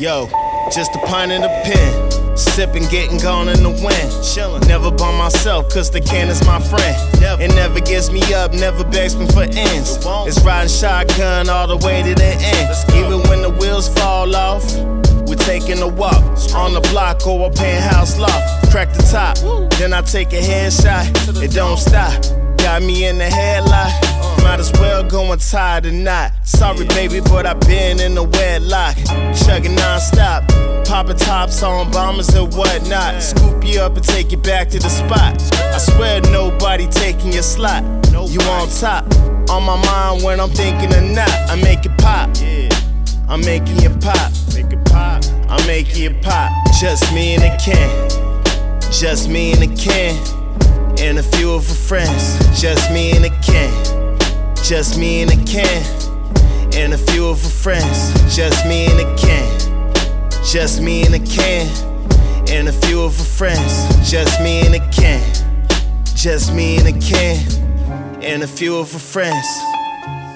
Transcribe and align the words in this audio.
Yo, 0.00 0.30
just 0.72 0.96
a 0.96 0.98
pint 1.00 1.30
in 1.30 1.42
the 1.42 1.48
pen. 1.62 2.34
Sipping, 2.34 2.84
getting 2.84 3.18
gone 3.18 3.50
in 3.50 3.62
the 3.62 3.68
wind. 3.68 4.10
Chillin'. 4.24 4.66
Never 4.66 4.90
by 4.90 5.14
myself, 5.18 5.68
cause 5.68 5.90
the 5.90 6.00
can 6.00 6.30
is 6.30 6.42
my 6.46 6.58
friend. 6.58 7.20
Never. 7.20 7.42
It 7.42 7.48
never 7.48 7.80
gets 7.80 8.10
me 8.10 8.22
up, 8.32 8.54
never 8.54 8.82
begs 8.82 9.14
me 9.14 9.26
for 9.26 9.42
ends. 9.42 9.98
It 9.98 10.26
it's 10.26 10.40
riding 10.40 10.70
shotgun 10.70 11.50
all 11.50 11.66
the 11.66 11.76
way 11.86 12.02
to 12.02 12.14
the 12.14 12.32
end. 12.32 12.74
Even 12.96 13.20
when 13.28 13.42
the 13.42 13.50
wheels 13.50 13.90
fall 13.90 14.34
off, 14.34 14.64
we're 15.28 15.34
taking 15.36 15.82
a 15.82 15.88
walk 15.88 16.24
on 16.54 16.72
the 16.72 16.80
block 16.90 17.26
or 17.26 17.48
a 17.48 17.50
penthouse 17.50 18.18
loft. 18.18 18.70
Crack 18.70 18.94
the 18.94 19.02
top, 19.02 19.36
then 19.76 19.92
I 19.92 20.00
take 20.00 20.32
a 20.32 20.40
headshot. 20.40 21.42
It 21.42 21.52
don't 21.52 21.76
stop. 21.76 22.39
Got 22.62 22.82
me 22.82 23.06
in 23.06 23.18
the 23.18 23.24
headlock. 23.24 24.42
Might 24.44 24.60
as 24.60 24.70
well 24.72 25.02
go 25.02 25.32
and 25.32 25.40
tie 25.40 25.80
the 25.80 25.90
knot. 25.90 26.32
Sorry, 26.44 26.86
baby, 26.86 27.20
but 27.20 27.46
I've 27.46 27.60
been 27.60 28.00
in 28.00 28.14
the 28.14 28.24
wedlock. 28.24 28.96
Chugging 29.34 29.74
non-stop. 29.74 30.46
Popping 30.86 31.16
tops 31.16 31.62
on 31.62 31.90
bombers 31.90 32.28
and 32.34 32.52
whatnot. 32.54 33.22
Scoop 33.22 33.64
you 33.64 33.80
up 33.80 33.96
and 33.96 34.04
take 34.04 34.32
you 34.32 34.38
back 34.38 34.68
to 34.70 34.78
the 34.78 34.88
spot. 34.88 35.40
I 35.74 35.78
swear 35.78 36.20
nobody 36.32 36.86
taking 36.88 37.32
your 37.32 37.42
slot. 37.42 37.82
You 38.12 38.40
on 38.40 38.68
top. 38.68 39.04
On 39.50 39.62
my 39.64 39.76
mind 39.84 40.22
when 40.22 40.40
I'm 40.40 40.50
thinking 40.50 40.92
of 40.94 41.10
not. 41.10 41.30
I 41.50 41.56
make 41.56 41.84
it 41.84 41.96
pop. 41.98 42.30
I'm 43.28 43.40
making 43.40 43.82
it 43.82 44.00
pop. 44.00 44.32
Make 44.54 44.72
it 44.72 44.84
pop. 44.86 45.24
I'm 45.48 45.66
making 45.66 46.04
it 46.04 46.22
pop. 46.22 46.50
Just 46.80 47.12
me 47.12 47.34
and 47.34 47.44
a 47.44 47.56
can. 47.58 48.10
Just 48.92 49.28
me 49.28 49.52
and 49.52 49.62
a 49.62 49.76
can. 49.76 50.39
And 51.02 51.18
a 51.18 51.22
few 51.22 51.52
of 51.52 51.66
her 51.66 51.74
friends. 51.74 52.38
Just 52.60 52.92
me 52.92 53.12
and 53.16 53.24
a 53.24 53.30
can. 53.40 54.18
Just 54.62 54.98
me 54.98 55.22
and 55.22 55.30
a 55.30 55.44
can. 55.44 55.82
And 56.74 56.92
a 56.92 56.98
few 56.98 57.26
of 57.26 57.42
her 57.42 57.48
friends. 57.48 58.12
Just 58.36 58.66
me 58.66 58.86
and 58.86 59.00
a 59.00 59.16
can. 59.16 59.92
Just 60.44 60.82
me 60.82 61.04
and 61.04 61.14
a 61.14 61.18
can. 61.18 61.66
And 62.50 62.68
a 62.68 62.72
few 62.72 63.02
of 63.02 63.16
her 63.16 63.24
friends. 63.24 64.10
Just 64.10 64.40
me 64.42 64.60
and 64.66 64.74
a 64.74 64.90
can. 64.90 65.22
Just 66.14 66.52
me 66.54 66.76
and 66.78 66.88
a 66.88 67.00
can. 67.00 67.38
And 68.22 68.42
a 68.42 68.46
few 68.46 68.76
of 68.76 68.92
her 68.92 68.98
friends. 68.98 69.46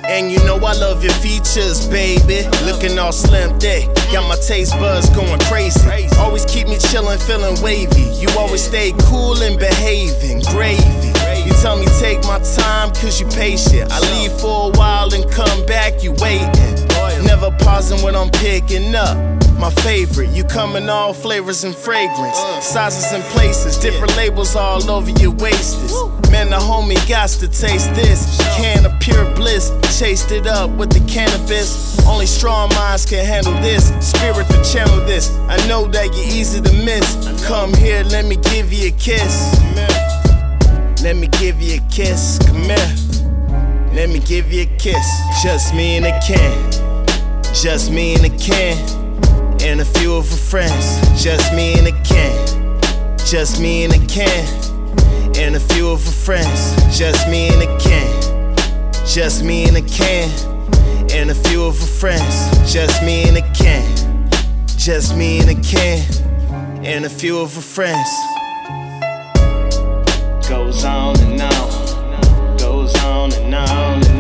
And 0.08 0.30
you 0.30 0.38
know 0.44 0.56
I 0.56 0.74
love 0.74 1.02
your 1.02 1.12
features, 1.14 1.88
baby. 1.88 2.46
Looking 2.64 2.98
all 2.98 3.12
slim 3.12 3.58
thick, 3.58 3.86
got 4.12 4.28
my 4.28 4.36
taste 4.36 4.72
buds 4.72 5.08
going 5.10 5.40
crazy. 5.40 5.80
Always 6.18 6.44
keep 6.44 6.68
me 6.68 6.76
chillin', 6.76 7.20
feeling 7.26 7.60
wavy. 7.62 8.02
You 8.20 8.28
always 8.38 8.62
stay 8.62 8.92
cool 9.08 9.40
and 9.42 9.58
behaving, 9.58 10.42
gravy. 10.52 11.12
You 11.44 11.52
tell 11.60 11.76
me 11.76 11.86
take 12.00 12.22
my 12.24 12.38
time 12.56 12.90
cause 12.94 13.20
you 13.20 13.26
patient. 13.28 13.90
I 13.90 14.00
leave 14.12 14.32
for 14.32 14.70
a 14.70 14.78
while 14.78 15.12
and 15.12 15.28
come 15.30 15.64
back, 15.66 16.02
you 16.02 16.12
waiting. 16.20 16.53
Pausing 17.58 18.02
when 18.02 18.14
I'm 18.14 18.30
picking 18.30 18.94
up. 18.94 19.16
My 19.58 19.70
favorite, 19.70 20.30
you 20.30 20.44
come 20.44 20.76
in 20.76 20.88
all 20.88 21.14
flavors 21.14 21.64
and 21.64 21.74
fragrance, 21.74 22.38
sizes 22.60 23.12
and 23.12 23.22
places, 23.32 23.78
different 23.78 24.16
labels 24.16 24.56
all 24.56 24.90
over 24.90 25.10
your 25.10 25.30
waists. 25.30 25.94
Man, 26.30 26.50
the 26.50 26.56
homie 26.56 26.98
got 27.08 27.28
to 27.28 27.48
taste 27.48 27.94
this. 27.94 28.36
Can 28.56 28.84
of 28.84 28.98
pure 29.00 29.32
bliss, 29.34 29.70
chased 29.98 30.32
it 30.32 30.46
up 30.46 30.70
with 30.70 30.90
the 30.92 31.00
cannabis. 31.10 32.04
Only 32.04 32.26
strong 32.26 32.68
minds 32.74 33.06
can 33.06 33.24
handle 33.24 33.54
this. 33.62 33.88
Spirit 34.06 34.48
to 34.48 34.62
channel 34.64 35.04
this. 35.06 35.30
I 35.48 35.56
know 35.68 35.86
that 35.86 36.06
you're 36.14 36.26
easy 36.26 36.60
to 36.60 36.72
miss. 36.84 37.46
Come 37.46 37.72
here, 37.74 38.02
let 38.04 38.24
me 38.24 38.36
give 38.36 38.72
you 38.72 38.88
a 38.88 38.90
kiss. 38.90 39.54
Let 41.04 41.16
me 41.16 41.28
give 41.28 41.60
you 41.60 41.80
a 41.80 41.90
kiss. 41.90 42.38
Come 42.46 42.62
here. 42.62 42.94
Let 43.92 44.08
me 44.08 44.20
give 44.20 44.50
you 44.50 44.62
a 44.62 44.76
kiss. 44.78 45.06
Just 45.42 45.74
me 45.74 45.98
and 45.98 46.06
a 46.06 46.18
can. 46.20 46.93
Just 47.54 47.90
me 47.90 48.14
and 48.16 48.26
a 48.26 48.36
can. 48.36 48.76
And 49.62 49.80
a 49.80 49.84
few 49.84 50.14
of 50.14 50.28
her 50.28 50.36
friends. 50.36 51.00
Just 51.22 51.54
me 51.54 51.78
and 51.78 51.86
a 51.86 51.92
can. 52.02 52.78
Just 53.18 53.60
me 53.60 53.84
and 53.84 53.94
a 53.94 54.06
can. 54.06 54.44
And 55.36 55.56
a 55.56 55.60
few 55.60 55.88
of 55.88 56.04
her 56.04 56.10
friends. 56.10 56.74
Just 56.96 57.28
me 57.28 57.48
and 57.48 57.62
a 57.62 57.78
can. 57.78 58.56
Just 59.06 59.44
me 59.44 59.68
and 59.68 59.76
a 59.76 59.82
can. 59.82 60.28
And 61.12 61.30
a 61.30 61.34
few 61.34 61.64
of 61.64 61.78
her 61.78 61.86
friends. 61.86 62.72
Just 62.72 63.02
me 63.02 63.28
and 63.28 63.36
a 63.38 63.52
can. 63.54 64.28
Just 64.76 65.16
me 65.16 65.38
and 65.40 65.50
a 65.50 65.62
can. 65.62 66.04
And 66.84 67.04
a 67.04 67.10
few 67.10 67.38
of 67.38 67.54
her 67.54 67.62
friends 67.62 68.10
goes 70.48 70.84
on 70.84 71.18
and 71.20 71.40
on, 71.40 72.56
goes 72.58 72.94
on 73.02 73.32
and 73.32 73.54
on 73.54 73.94
and 73.94 74.06
on 74.06 74.13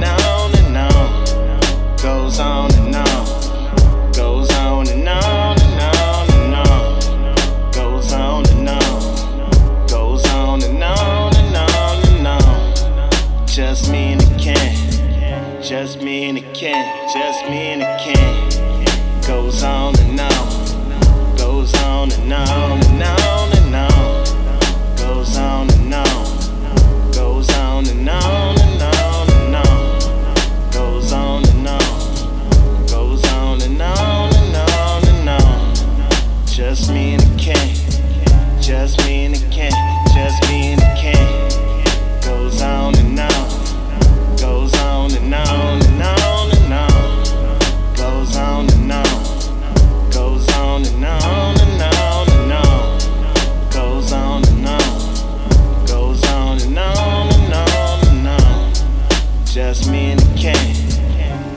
just 17.34 17.50
me 17.50 17.72
and 17.72 17.82
a 17.82 17.98
king. 17.98 19.20
Goes 19.26 19.62
on 19.62 19.98
and 20.00 20.20
on, 20.20 21.36
goes 21.36 21.74
on 21.82 22.12
and 22.12 22.32
on 22.32 22.78
and 22.84 23.02
on 23.02 23.52
and 23.56 23.74
on, 23.74 24.13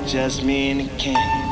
can. 0.07 0.85
Just 0.97 1.46